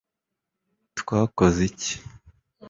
[0.99, 1.93] twakoze iki